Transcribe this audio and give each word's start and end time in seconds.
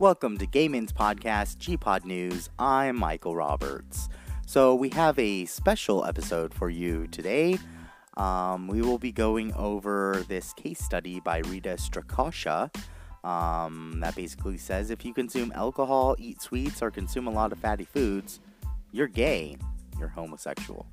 Welcome 0.00 0.38
to 0.38 0.46
Gayman's 0.46 0.92
podcast, 0.92 1.58
G-Pod 1.58 2.04
News. 2.04 2.50
I'm 2.56 2.94
Michael 2.94 3.34
Roberts. 3.34 4.08
So 4.46 4.76
we 4.76 4.90
have 4.90 5.18
a 5.18 5.44
special 5.46 6.04
episode 6.04 6.54
for 6.54 6.70
you 6.70 7.08
today. 7.08 7.58
Um, 8.16 8.68
we 8.68 8.80
will 8.80 9.00
be 9.00 9.10
going 9.10 9.52
over 9.54 10.24
this 10.28 10.52
case 10.52 10.78
study 10.78 11.18
by 11.18 11.38
Rita 11.38 11.70
Strakosha 11.70 12.72
um, 13.24 13.98
that 13.98 14.14
basically 14.14 14.56
says 14.56 14.90
if 14.90 15.04
you 15.04 15.12
consume 15.12 15.50
alcohol, 15.56 16.14
eat 16.16 16.40
sweets, 16.40 16.80
or 16.80 16.92
consume 16.92 17.26
a 17.26 17.32
lot 17.32 17.50
of 17.50 17.58
fatty 17.58 17.84
foods, 17.84 18.38
you're 18.92 19.08
gay, 19.08 19.56
you're 19.98 20.06
homosexual. 20.06 20.86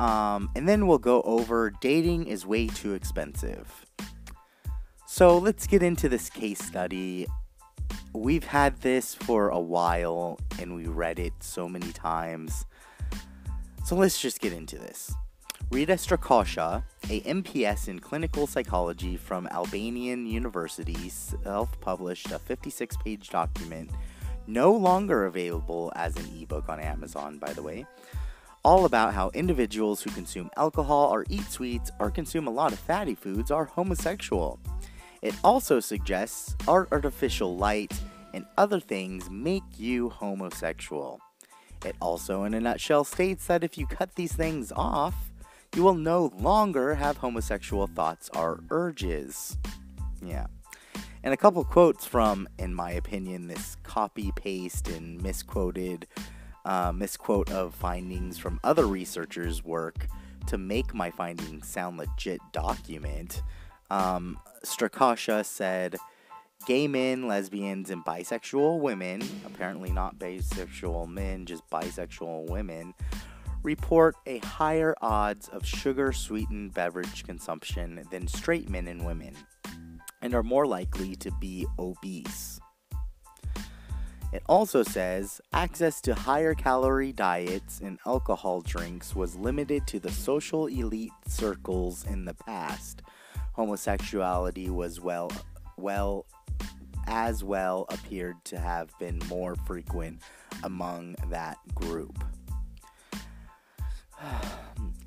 Um, 0.00 0.50
and 0.56 0.68
then 0.68 0.88
we'll 0.88 0.98
go 0.98 1.22
over 1.22 1.70
dating 1.80 2.26
is 2.26 2.44
way 2.44 2.66
too 2.66 2.94
expensive. 2.94 3.86
So 5.06 5.38
let's 5.38 5.68
get 5.68 5.84
into 5.84 6.08
this 6.08 6.28
case 6.28 6.58
study 6.58 7.28
we've 8.12 8.44
had 8.44 8.80
this 8.80 9.14
for 9.14 9.48
a 9.48 9.60
while 9.60 10.38
and 10.60 10.74
we 10.74 10.86
read 10.86 11.18
it 11.18 11.32
so 11.40 11.68
many 11.68 11.92
times. 11.92 12.64
So 13.84 13.96
let's 13.96 14.20
just 14.20 14.40
get 14.40 14.52
into 14.52 14.78
this. 14.78 15.14
Rita 15.70 15.94
Strakosha, 15.94 16.82
a 17.10 17.20
MPS 17.20 17.88
in 17.88 17.98
clinical 17.98 18.46
psychology 18.46 19.16
from 19.16 19.46
Albanian 19.48 20.26
University, 20.26 21.10
self 21.10 21.78
published 21.80 22.30
a 22.30 22.38
56 22.38 22.96
page 22.98 23.28
document, 23.28 23.90
no 24.46 24.72
longer 24.72 25.26
available 25.26 25.92
as 25.94 26.16
an 26.16 26.24
ebook 26.40 26.70
on 26.70 26.80
Amazon, 26.80 27.38
by 27.38 27.52
the 27.52 27.62
way, 27.62 27.86
all 28.64 28.86
about 28.86 29.12
how 29.12 29.30
individuals 29.34 30.00
who 30.00 30.10
consume 30.10 30.50
alcohol 30.56 31.10
or 31.12 31.26
eat 31.28 31.44
sweets 31.50 31.90
or 32.00 32.10
consume 32.10 32.46
a 32.46 32.50
lot 32.50 32.72
of 32.72 32.78
fatty 32.78 33.14
foods 33.14 33.50
are 33.50 33.66
homosexual. 33.66 34.58
It 35.22 35.34
also 35.42 35.80
suggests 35.80 36.54
artificial 36.66 37.56
light 37.56 37.92
and 38.32 38.46
other 38.56 38.80
things 38.80 39.28
make 39.30 39.64
you 39.76 40.10
homosexual. 40.10 41.20
It 41.84 41.96
also, 42.00 42.44
in 42.44 42.54
a 42.54 42.60
nutshell, 42.60 43.04
states 43.04 43.46
that 43.46 43.64
if 43.64 43.78
you 43.78 43.86
cut 43.86 44.14
these 44.14 44.32
things 44.32 44.72
off, 44.74 45.14
you 45.74 45.82
will 45.82 45.94
no 45.94 46.32
longer 46.38 46.94
have 46.94 47.18
homosexual 47.18 47.86
thoughts 47.86 48.30
or 48.34 48.60
urges. 48.70 49.56
Yeah. 50.22 50.46
And 51.22 51.34
a 51.34 51.36
couple 51.36 51.64
quotes 51.64 52.04
from, 52.04 52.48
in 52.58 52.74
my 52.74 52.92
opinion, 52.92 53.48
this 53.48 53.76
copy 53.82 54.32
paste 54.34 54.88
and 54.88 55.20
misquoted, 55.22 56.06
uh, 56.64 56.92
misquote 56.92 57.50
of 57.50 57.74
findings 57.74 58.38
from 58.38 58.60
other 58.64 58.86
researchers' 58.86 59.64
work 59.64 60.06
to 60.46 60.58
make 60.58 60.94
my 60.94 61.10
findings 61.10 61.68
sound 61.68 61.98
legit 61.98 62.40
document. 62.52 63.42
Um, 63.90 64.38
Strakosha 64.68 65.44
said, 65.44 65.96
gay 66.66 66.86
men, 66.86 67.26
lesbians, 67.26 67.90
and 67.90 68.04
bisexual 68.04 68.80
women, 68.80 69.22
apparently 69.46 69.90
not 69.90 70.18
bisexual 70.18 71.08
men, 71.08 71.46
just 71.46 71.68
bisexual 71.70 72.50
women, 72.50 72.92
report 73.62 74.14
a 74.26 74.38
higher 74.38 74.94
odds 75.00 75.48
of 75.48 75.64
sugar 75.64 76.12
sweetened 76.12 76.74
beverage 76.74 77.24
consumption 77.24 78.04
than 78.10 78.28
straight 78.28 78.68
men 78.68 78.86
and 78.86 79.04
women, 79.04 79.34
and 80.20 80.34
are 80.34 80.42
more 80.42 80.66
likely 80.66 81.16
to 81.16 81.30
be 81.40 81.66
obese. 81.78 82.60
It 84.30 84.42
also 84.46 84.82
says 84.82 85.40
access 85.54 86.02
to 86.02 86.14
higher 86.14 86.54
calorie 86.54 87.12
diets 87.12 87.80
and 87.80 87.98
alcohol 88.04 88.60
drinks 88.60 89.16
was 89.16 89.36
limited 89.36 89.86
to 89.86 89.98
the 89.98 90.12
social 90.12 90.66
elite 90.66 91.12
circles 91.26 92.04
in 92.04 92.26
the 92.26 92.34
past. 92.34 93.00
Homosexuality 93.58 94.70
was 94.70 95.00
well 95.00 95.32
well 95.76 96.26
as 97.08 97.42
well 97.42 97.86
appeared 97.88 98.36
to 98.44 98.56
have 98.56 98.96
been 99.00 99.20
more 99.28 99.56
frequent 99.66 100.22
among 100.62 101.16
that 101.28 101.58
group. 101.74 102.22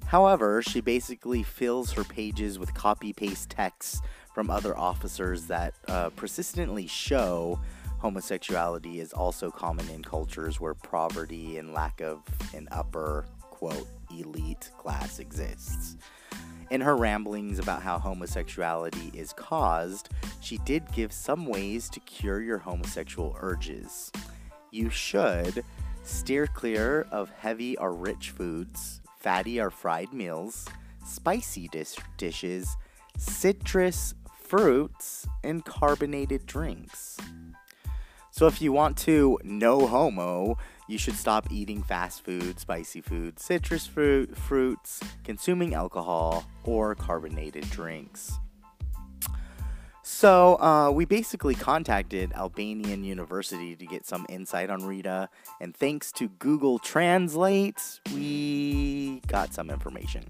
However, 0.06 0.62
she 0.62 0.82
basically 0.82 1.44
fills 1.44 1.94
her 1.94 2.04
pages 2.04 2.60
with 2.60 2.74
copy 2.74 3.14
paste 3.14 3.52
texts 3.52 4.02
from 4.36 4.50
other 4.50 4.78
officers 4.78 5.48
that 5.48 5.74
uh, 5.88 6.10
persistently 6.10 6.88
show 6.88 7.58
homosexuality 8.00 9.00
is 9.00 9.14
also 9.14 9.50
common 9.50 9.88
in 9.88 10.04
cultures 10.04 10.60
where 10.60 10.74
poverty 10.74 11.58
and 11.58 11.72
lack 11.72 12.02
of 12.02 12.22
an 12.54 12.68
upper, 12.74 13.24
quote, 13.50 13.88
elite 14.10 14.72
class 14.78 15.20
exists. 15.20 15.96
In 16.72 16.80
her 16.80 16.96
ramblings 16.96 17.60
about 17.60 17.84
how 17.84 18.00
homosexuality 18.00 19.12
is 19.14 19.34
caused, 19.34 20.08
she 20.40 20.58
did 20.60 20.90
give 20.94 21.12
some 21.12 21.46
ways 21.46 21.90
to 21.90 22.00
cure 22.00 22.42
your 22.42 22.60
homosexual 22.60 23.36
urges. 23.42 24.10
You 24.72 24.90
should 24.90 25.66
steer 26.04 26.48
clear 26.48 27.08
of 27.12 27.30
heavy 27.30 27.78
or 27.78 27.92
rich 27.92 28.30
foods, 28.30 29.02
fatty 29.20 29.60
or 29.60 29.70
fried 29.70 30.14
meals, 30.14 30.66
spicy 31.06 31.68
dish- 31.68 31.98
dishes, 32.16 32.78
citrus 33.18 34.14
fruits, 34.42 35.28
and 35.44 35.66
carbonated 35.66 36.46
drinks. 36.46 37.18
So 38.32 38.48
if 38.48 38.62
you 38.62 38.72
want 38.72 38.98
to 39.00 39.38
no 39.44 39.88
homo, 39.88 40.58
you 40.92 40.98
should 40.98 41.16
stop 41.16 41.50
eating 41.50 41.82
fast 41.82 42.26
food, 42.26 42.60
spicy 42.60 43.00
food, 43.00 43.40
citrus 43.40 43.88
fruit, 43.88 44.36
fruits, 44.38 45.00
consuming 45.24 45.74
alcohol, 45.74 46.46
or 46.66 46.96
carbonated 46.96 47.68
drinks. 47.70 48.34
So, 50.04 50.60
uh, 50.60 50.92
we 50.92 51.06
basically 51.06 51.56
contacted 51.56 52.34
Albanian 52.34 53.06
University 53.06 53.76
to 53.76 53.86
get 53.86 54.06
some 54.06 54.26
insight 54.28 54.70
on 54.70 54.84
Rita, 54.84 55.30
and 55.62 55.74
thanks 55.74 56.12
to 56.14 56.28
Google 56.28 56.78
Translate, 56.80 58.02
we 58.14 59.22
got 59.28 59.54
some 59.54 59.70
information. 59.70 60.26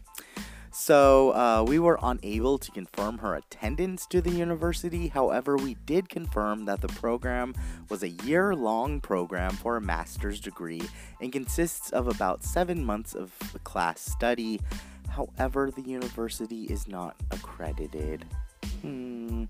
So 0.73 1.31
uh, 1.31 1.65
we 1.67 1.79
were 1.79 1.99
unable 2.01 2.57
to 2.57 2.71
confirm 2.71 3.17
her 3.17 3.35
attendance 3.35 4.05
to 4.07 4.21
the 4.21 4.31
university. 4.31 5.09
However, 5.09 5.57
we 5.57 5.75
did 5.85 6.07
confirm 6.07 6.63
that 6.65 6.79
the 6.79 6.87
program 6.87 7.53
was 7.89 8.03
a 8.03 8.09
year 8.09 8.55
long 8.55 9.01
program 9.01 9.51
for 9.51 9.75
a 9.75 9.81
master's 9.81 10.39
degree 10.39 10.81
and 11.19 11.31
consists 11.31 11.91
of 11.91 12.07
about 12.07 12.45
seven 12.45 12.85
months 12.85 13.13
of 13.13 13.33
class 13.65 13.99
study. 13.99 14.61
However, 15.09 15.71
the 15.71 15.81
university 15.81 16.63
is 16.63 16.87
not 16.87 17.17
accredited. 17.31 18.25
Hmm. 18.81 19.45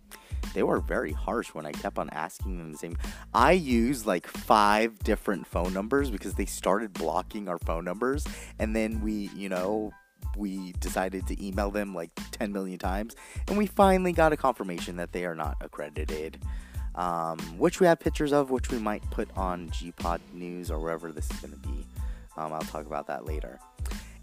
They 0.56 0.64
were 0.64 0.80
very 0.80 1.14
harsh 1.14 1.50
when 1.50 1.66
I 1.66 1.72
kept 1.72 2.00
on 2.00 2.10
asking 2.10 2.58
them 2.58 2.72
the 2.72 2.78
same. 2.78 2.98
I 3.34 3.52
used 3.52 4.06
like 4.06 4.28
five 4.28 5.00
different 5.00 5.46
phone 5.46 5.72
numbers 5.72 6.10
because 6.10 6.34
they 6.34 6.46
started 6.46 6.94
blocking 6.94 7.48
our 7.48 7.60
phone 7.60 7.86
numbers, 7.86 8.26
and 8.60 8.76
then 8.76 9.02
we, 9.02 9.30
you 9.36 9.48
know, 9.48 9.94
we 10.38 10.74
decided 10.74 11.28
to 11.28 11.46
email 11.46 11.72
them 11.72 11.94
like 11.94 12.12
10 12.32 12.52
million 12.52 12.80
times, 12.80 13.16
and 13.48 13.58
we 13.58 13.66
finally 13.66 14.12
got 14.12 14.34
a 14.34 14.38
confirmation 14.38 14.98
that 14.98 15.12
they 15.12 15.26
are 15.26 15.36
not 15.36 15.58
accredited. 15.62 16.42
Um, 16.94 17.40
which 17.58 17.80
we 17.80 17.88
have 17.88 18.02
pictures 18.02 18.34
of, 18.34 18.52
which 18.52 18.70
we 18.70 18.78
might 18.78 19.02
put 19.12 19.30
on 19.38 19.70
GPod 19.70 20.20
News 20.34 20.70
or 20.70 20.78
wherever 20.80 21.14
this 21.14 21.32
is 21.32 21.40
going 21.40 21.54
to 21.54 21.60
be. 21.60 21.86
Um, 22.36 22.52
I'll 22.52 22.60
talk 22.62 22.86
about 22.86 23.08
that 23.08 23.26
later. 23.26 23.60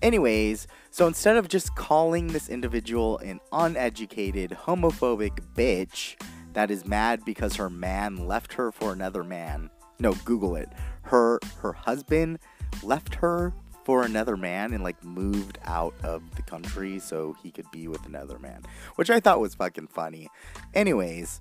Anyways, 0.03 0.69
so 0.91 1.07
instead 1.07 1.37
of 1.37 1.49
just 1.49 1.75
calling 1.75 2.29
this 2.29 2.49
individual 2.49 3.19
an 3.19 3.41
uneducated, 3.53 4.51
homophobic 4.51 5.41
bitch 5.57 6.21
that 6.53 6.71
is 6.71 6.85
mad 6.85 7.25
because 7.25 7.57
her 7.57 7.71
man 7.71 8.29
left 8.29 8.53
her 8.53 8.71
for 8.71 8.93
another 8.93 9.25
man, 9.25 9.71
no, 9.99 10.13
Google 10.25 10.55
it. 10.55 10.69
Her 11.03 11.41
her 11.59 11.73
husband 11.73 12.39
left 12.83 13.17
her 13.17 13.53
for 13.89 14.03
another 14.03 14.37
man 14.37 14.75
and 14.75 14.85
like 14.85 15.03
moved 15.03 15.57
out 15.65 15.95
of 16.05 16.23
the 16.37 16.43
country 16.43 16.99
so 16.99 17.35
he 17.43 17.51
could 17.51 17.65
be 17.71 17.89
with 17.89 18.05
another 18.05 18.39
man, 18.39 18.61
which 18.97 19.09
I 19.09 19.19
thought 19.19 19.41
was 19.41 19.55
fucking 19.55 19.87
funny. 19.87 20.29
Anyways, 20.75 21.41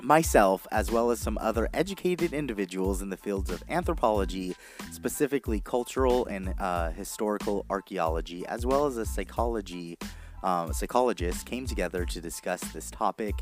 myself, 0.00 0.66
as 0.72 0.90
well 0.90 1.10
as 1.10 1.20
some 1.20 1.36
other 1.36 1.68
educated 1.74 2.32
individuals 2.32 3.02
in 3.02 3.10
the 3.10 3.16
fields 3.18 3.50
of 3.50 3.62
anthropology, 3.68 4.56
specifically 4.90 5.60
cultural 5.60 6.24
and 6.24 6.54
uh, 6.58 6.92
historical 6.92 7.66
archaeology, 7.68 8.46
as 8.46 8.64
well 8.64 8.86
as 8.86 8.96
a 8.96 9.04
psychology 9.04 9.98
um, 10.42 10.72
psychologist, 10.72 11.44
came 11.44 11.66
together 11.66 12.06
to 12.06 12.22
discuss 12.22 12.62
this 12.72 12.90
topic 12.90 13.34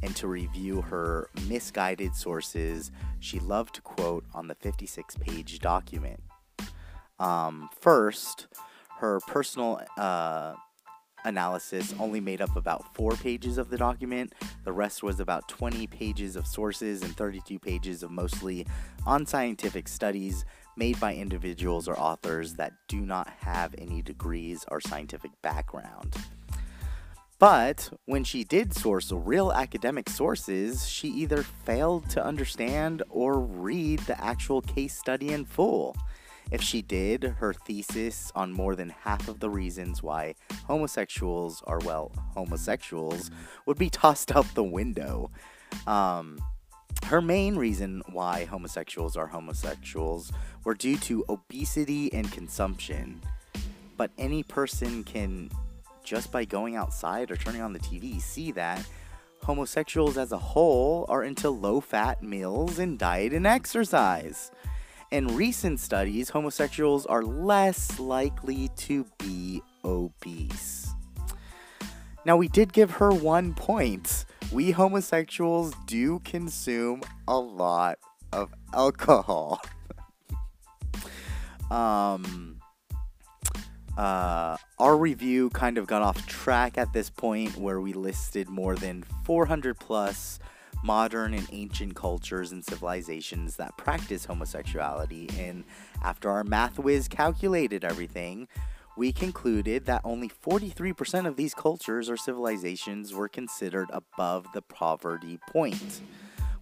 and 0.00 0.14
to 0.14 0.28
review 0.28 0.80
her 0.80 1.28
misguided 1.48 2.14
sources 2.14 2.92
she 3.18 3.40
loved 3.40 3.74
to 3.74 3.80
quote 3.80 4.24
on 4.32 4.46
the 4.46 4.54
56 4.54 5.16
page 5.16 5.58
document. 5.58 6.20
Um, 7.18 7.68
first, 7.80 8.48
her 8.98 9.20
personal 9.26 9.80
uh, 9.96 10.54
analysis 11.24 11.94
only 11.98 12.20
made 12.20 12.40
up 12.40 12.54
about 12.56 12.94
four 12.94 13.12
pages 13.12 13.58
of 13.58 13.70
the 13.70 13.76
document. 13.76 14.32
The 14.64 14.72
rest 14.72 15.02
was 15.02 15.20
about 15.20 15.48
20 15.48 15.86
pages 15.86 16.36
of 16.36 16.46
sources 16.46 17.02
and 17.02 17.16
32 17.16 17.58
pages 17.58 18.02
of 18.02 18.10
mostly 18.10 18.66
unscientific 19.06 19.88
studies 19.88 20.44
made 20.76 20.98
by 21.00 21.14
individuals 21.14 21.88
or 21.88 21.98
authors 21.98 22.54
that 22.54 22.72
do 22.88 23.00
not 23.00 23.28
have 23.40 23.74
any 23.78 24.02
degrees 24.02 24.64
or 24.70 24.80
scientific 24.80 25.30
background. 25.42 26.16
But 27.38 27.90
when 28.06 28.24
she 28.24 28.44
did 28.44 28.74
source 28.74 29.10
real 29.12 29.52
academic 29.52 30.08
sources, 30.08 30.88
she 30.88 31.08
either 31.08 31.42
failed 31.42 32.08
to 32.10 32.24
understand 32.24 33.02
or 33.10 33.38
read 33.38 34.00
the 34.00 34.18
actual 34.22 34.62
case 34.62 34.96
study 34.96 35.30
in 35.30 35.44
full. 35.44 35.96
If 36.50 36.62
she 36.62 36.82
did, 36.82 37.24
her 37.38 37.54
thesis 37.54 38.30
on 38.34 38.52
more 38.52 38.76
than 38.76 38.90
half 38.90 39.28
of 39.28 39.40
the 39.40 39.50
reasons 39.50 40.02
why 40.02 40.34
homosexuals 40.66 41.62
are, 41.66 41.78
well, 41.80 42.12
homosexuals 42.34 43.30
would 43.66 43.78
be 43.78 43.90
tossed 44.02 44.34
out 44.34 44.46
the 44.54 44.64
window. 44.64 45.30
Um, 45.86 46.38
her 47.04 47.20
main 47.20 47.56
reason 47.56 48.02
why 48.12 48.44
homosexuals 48.44 49.16
are 49.16 49.26
homosexuals 49.26 50.32
were 50.64 50.74
due 50.74 50.96
to 50.98 51.24
obesity 51.28 52.12
and 52.12 52.30
consumption. 52.32 53.20
But 53.96 54.10
any 54.18 54.42
person 54.42 55.04
can, 55.04 55.50
just 56.02 56.32
by 56.32 56.44
going 56.44 56.76
outside 56.76 57.30
or 57.30 57.36
turning 57.36 57.62
on 57.62 57.72
the 57.72 57.78
TV, 57.78 58.20
see 58.20 58.52
that 58.52 58.86
homosexuals 59.42 60.16
as 60.16 60.32
a 60.32 60.38
whole 60.38 61.04
are 61.08 61.22
into 61.22 61.50
low 61.50 61.80
fat 61.80 62.22
meals 62.22 62.78
and 62.78 62.98
diet 62.98 63.32
and 63.32 63.46
exercise. 63.46 64.50
In 65.10 65.28
recent 65.36 65.80
studies, 65.80 66.30
homosexuals 66.30 67.06
are 67.06 67.22
less 67.22 67.98
likely 68.00 68.68
to 68.76 69.06
be 69.18 69.62
obese. 69.84 70.88
Now, 72.24 72.36
we 72.36 72.48
did 72.48 72.72
give 72.72 72.90
her 72.92 73.10
one 73.10 73.54
point. 73.54 74.24
We 74.50 74.70
homosexuals 74.70 75.74
do 75.86 76.20
consume 76.20 77.02
a 77.28 77.38
lot 77.38 77.98
of 78.32 78.52
alcohol. 78.72 79.60
um, 81.70 82.58
uh, 83.96 84.56
our 84.78 84.96
review 84.96 85.50
kind 85.50 85.78
of 85.78 85.86
got 85.86 86.02
off 86.02 86.26
track 86.26 86.78
at 86.78 86.92
this 86.92 87.10
point 87.10 87.56
where 87.56 87.80
we 87.80 87.92
listed 87.92 88.48
more 88.48 88.74
than 88.74 89.04
400 89.24 89.78
plus 89.78 90.38
modern 90.84 91.32
and 91.32 91.48
ancient 91.50 91.96
cultures 91.96 92.52
and 92.52 92.64
civilizations 92.64 93.56
that 93.56 93.76
practice 93.78 94.26
homosexuality. 94.26 95.30
And 95.40 95.64
after 96.02 96.30
our 96.30 96.44
math 96.44 96.78
whiz 96.78 97.08
calculated 97.08 97.84
everything, 97.84 98.46
we 98.96 99.10
concluded 99.10 99.86
that 99.86 100.02
only 100.04 100.28
43% 100.28 101.26
of 101.26 101.36
these 101.36 101.54
cultures 101.54 102.10
or 102.10 102.16
civilizations 102.16 103.14
were 103.14 103.28
considered 103.28 103.88
above 103.92 104.46
the 104.52 104.62
poverty 104.62 105.38
point. 105.48 106.02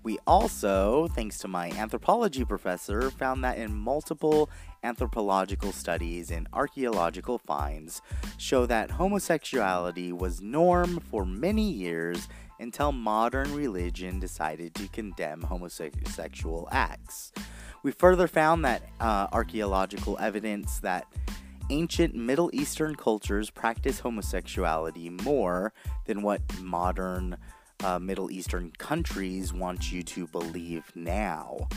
We 0.05 0.19
also, 0.27 1.09
thanks 1.09 1.39
to 1.39 1.49
my 1.49 1.71
anthropology 1.71 2.45
professor, 2.45 3.11
found 3.11 3.45
that 3.45 3.59
in 3.59 3.73
multiple 3.73 4.51
anthropological 4.83 5.71
studies 5.71 6.31
and 6.31 6.49
archaeological 6.53 7.39
finds 7.39 8.03
show 8.37 8.67
that 8.67 8.91
homosexuality 8.91 10.13
was 10.13 10.41
norm 10.41 10.99
for 10.99 11.25
many 11.25 11.71
years 11.71 12.29
until 12.63 12.93
modern 12.93 13.55
religion 13.55 14.19
decided 14.21 14.75
to 14.77 14.89
condemn 14.89 15.43
homosexual 15.43 16.69
acts. 16.71 17.33
We 17.83 17.91
further 17.91 18.29
found 18.29 18.65
that 18.65 18.83
uh, 19.01 19.27
archaeological 19.33 20.17
evidence 20.19 20.79
that 20.81 21.07
ancient 21.71 22.15
Middle 22.15 22.51
Eastern 22.53 22.95
cultures 22.95 23.51
practice 23.51 24.01
homosexuality 24.01 25.11
more 25.11 25.73
than 26.07 26.23
what 26.23 26.41
modern 26.61 27.37
uh, 27.83 27.99
Middle 27.99 28.31
Eastern 28.31 28.73
countries 28.79 29.53
want 29.53 29.91
you 29.91 30.03
to 30.05 30.27
believe 30.29 30.85
now. 30.95 31.69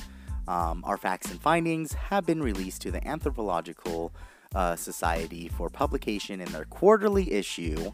Um, 0.47 0.83
our 0.85 0.97
facts 0.97 1.31
and 1.31 1.41
findings 1.41 1.93
have 1.93 2.25
been 2.25 2.41
released 2.41 2.81
to 2.83 2.91
the 2.91 3.05
Anthropological 3.07 4.13
uh, 4.53 4.75
Society 4.75 5.49
for 5.49 5.69
publication 5.69 6.39
in 6.39 6.51
their 6.51 6.65
quarterly 6.65 7.33
issue 7.33 7.91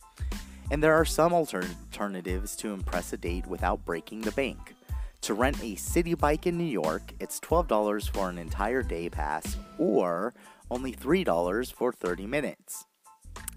And 0.72 0.82
there 0.82 0.96
are 0.96 1.06
some 1.06 1.34
alternatives 1.34 2.56
to 2.58 2.74
impress 2.74 3.14
a 3.14 3.18
date 3.18 3.46
without 3.46 3.86
breaking 3.86 4.22
the 4.22 4.32
bank. 4.32 4.74
To 5.22 5.34
rent 5.34 5.62
a 5.64 5.76
city 5.76 6.14
bike 6.14 6.48
in 6.48 6.58
New 6.58 6.64
York, 6.64 7.02
it's 7.20 7.40
$12 7.40 8.10
for 8.12 8.30
an 8.30 8.38
entire 8.38 8.84
day 8.84 9.10
pass 9.10 9.58
or 9.78 10.34
only 10.70 10.94
$3 10.94 11.74
for 11.74 11.92
30 11.92 12.28
minutes. 12.28 12.86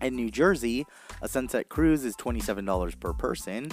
In 0.00 0.16
New 0.16 0.30
Jersey, 0.30 0.86
a 1.22 1.28
sunset 1.28 1.68
cruise 1.68 2.04
is 2.04 2.16
$27 2.16 3.00
per 3.00 3.12
person. 3.12 3.70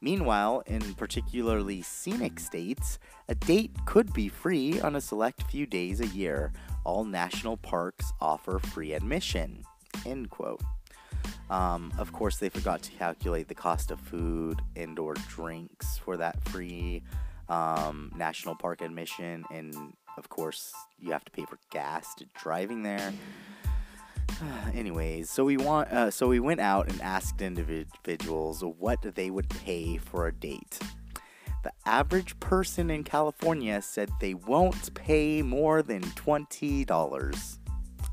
Meanwhile, 0.00 0.62
in 0.66 0.94
particularly 0.94 1.82
scenic 1.82 2.38
states, 2.38 2.98
a 3.28 3.34
date 3.34 3.72
could 3.84 4.12
be 4.12 4.28
free 4.28 4.80
on 4.80 4.94
a 4.94 5.00
select 5.00 5.42
few 5.50 5.66
days 5.66 6.00
a 6.00 6.06
year. 6.06 6.52
All 6.84 7.04
national 7.04 7.56
parks 7.56 8.12
offer 8.20 8.58
free 8.58 8.92
admission. 8.92 9.64
End 10.06 10.30
quote. 10.30 10.62
Um, 11.50 11.92
of 11.98 12.12
course, 12.12 12.36
they 12.36 12.48
forgot 12.48 12.82
to 12.82 12.92
calculate 12.92 13.48
the 13.48 13.54
cost 13.54 13.90
of 13.90 13.98
food, 14.00 14.60
indoor 14.76 15.14
drinks 15.14 15.98
for 15.98 16.16
that 16.18 16.42
free 16.48 17.02
um, 17.48 18.12
national 18.14 18.54
park 18.54 18.82
admission, 18.82 19.44
and 19.50 19.74
of 20.16 20.28
course, 20.28 20.72
you 20.98 21.12
have 21.12 21.24
to 21.24 21.30
pay 21.30 21.44
for 21.44 21.58
gas 21.70 22.14
to 22.16 22.26
driving 22.40 22.82
there. 22.82 23.12
Anyways, 24.74 25.30
so 25.30 25.44
we 25.44 25.56
want 25.56 25.90
uh, 25.90 26.10
so 26.10 26.28
we 26.28 26.40
went 26.40 26.60
out 26.60 26.88
and 26.88 27.00
asked 27.00 27.42
individuals 27.42 28.62
what 28.62 29.02
they 29.14 29.30
would 29.30 29.48
pay 29.48 29.96
for 29.98 30.26
a 30.26 30.32
date. 30.32 30.78
The 31.64 31.72
average 31.86 32.38
person 32.38 32.90
in 32.90 33.02
California 33.02 33.82
said 33.82 34.10
they 34.20 34.34
won't 34.34 34.94
pay 34.94 35.42
more 35.42 35.82
than 35.82 36.02
$20. 36.02 37.58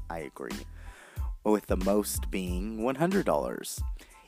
I 0.09 0.19
agree. 0.19 0.49
With 1.43 1.67
the 1.67 1.77
most 1.77 2.31
being 2.31 2.79
$100. 2.79 3.81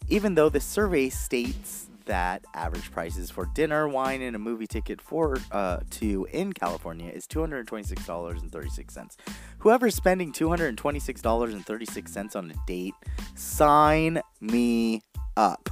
Even 0.07 0.35
though 0.35 0.49
the 0.49 0.59
survey 0.59 1.09
states 1.09 1.89
that 2.07 2.43
average 2.53 2.91
prices 2.91 3.29
for 3.29 3.45
dinner, 3.53 3.87
wine, 3.87 4.21
and 4.21 4.35
a 4.35 4.39
movie 4.39 4.67
ticket 4.67 4.99
for 4.99 5.37
uh, 5.51 5.79
two 5.89 6.27
in 6.33 6.51
California 6.53 7.09
is 7.09 7.27
$226.36. 7.27 9.17
Whoever's 9.59 9.95
spending 9.95 10.33
$226.36 10.33 12.35
on 12.35 12.51
a 12.51 12.55
date, 12.65 12.95
sign 13.35 14.21
me 14.41 15.03
up. 15.35 15.69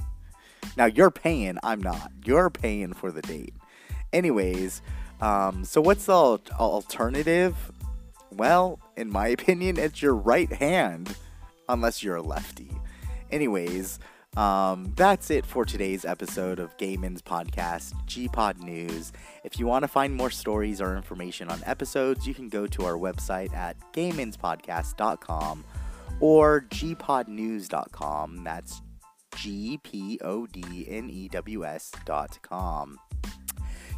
now 0.76 0.86
you're 0.86 1.10
paying, 1.10 1.58
I'm 1.62 1.80
not. 1.80 2.10
You're 2.24 2.50
paying 2.50 2.92
for 2.92 3.12
the 3.12 3.22
date. 3.22 3.54
Anyways, 4.12 4.82
um, 5.20 5.64
so 5.64 5.80
what's 5.80 6.06
the 6.06 6.12
alternative? 6.12 7.54
Well, 8.32 8.80
in 8.96 9.10
my 9.10 9.28
opinion, 9.28 9.78
it's 9.78 10.02
your 10.02 10.14
right 10.14 10.52
hand, 10.52 11.16
unless 11.68 12.02
you're 12.02 12.16
a 12.16 12.22
lefty. 12.22 12.70
Anyways, 13.30 14.00
um, 14.36 14.92
that's 14.96 15.30
it 15.30 15.44
for 15.44 15.64
today's 15.64 16.04
episode 16.04 16.60
of 16.60 16.76
Gayman's 16.76 17.22
podcast, 17.22 17.94
Gpod 18.06 18.60
News. 18.60 19.12
If 19.44 19.58
you 19.58 19.66
want 19.66 19.82
to 19.82 19.88
find 19.88 20.14
more 20.14 20.30
stories 20.30 20.80
or 20.80 20.96
information 20.96 21.48
on 21.48 21.60
episodes, 21.66 22.26
you 22.26 22.34
can 22.34 22.48
go 22.48 22.66
to 22.68 22.84
our 22.84 22.94
website 22.94 23.52
at 23.54 23.76
gaymanspodcast.com 23.92 25.64
or 26.20 26.66
gpodnews.com. 26.70 28.44
That's 28.44 28.82
G 29.36 29.78
P 29.82 30.18
O 30.22 30.46
D 30.46 30.86
N 30.88 31.10
E 31.10 31.28
W 31.28 31.64
S.com. 31.64 32.98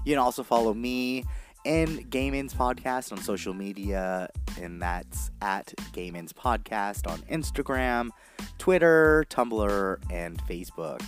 You 0.05 0.13
can 0.15 0.19
also 0.19 0.43
follow 0.43 0.75
me 0.75 1.25
and 1.65 2.09
Game 2.11 2.33
Gayman's 2.33 2.55
Podcast 2.55 3.13
on 3.13 3.19
social 3.19 3.55
media, 3.55 4.29
and 4.61 4.81
that's 4.81 5.31
at 5.41 5.73
Game 5.93 6.15
Gayman's 6.15 6.33
Podcast 6.33 7.11
on 7.11 7.19
Instagram, 7.23 8.11
Twitter, 8.59 9.25
Tumblr, 9.29 9.99
and 10.11 10.43
Facebook. 10.45 11.03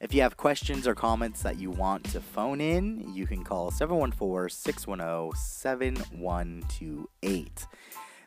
If 0.00 0.14
you 0.14 0.22
have 0.22 0.36
questions 0.36 0.86
or 0.86 0.94
comments 0.94 1.42
that 1.42 1.58
you 1.58 1.70
want 1.70 2.04
to 2.12 2.20
phone 2.20 2.60
in, 2.60 3.12
you 3.14 3.26
can 3.26 3.42
call 3.42 3.70
714 3.70 4.50
610 4.50 5.30
7128. 5.34 7.66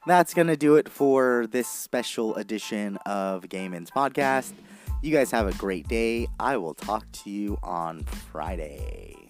That's 0.07 0.33
going 0.33 0.47
to 0.47 0.57
do 0.57 0.75
it 0.75 0.89
for 0.89 1.45
this 1.47 1.67
special 1.67 2.35
edition 2.35 2.97
of 3.05 3.47
Game 3.47 3.73
Gayman's 3.73 3.91
Podcast. 3.91 4.53
You 5.01 5.11
guys 5.11 5.31
have 5.31 5.47
a 5.47 5.53
great 5.53 5.87
day. 5.87 6.27
I 6.39 6.57
will 6.57 6.73
talk 6.73 7.05
to 7.23 7.29
you 7.29 7.57
on 7.61 8.03
Friday. 8.03 9.28